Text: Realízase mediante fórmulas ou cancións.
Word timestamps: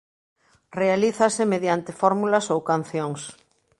Realízase 0.81 1.43
mediante 1.53 1.91
fórmulas 2.01 2.45
ou 2.53 2.59
cancións. 2.71 3.21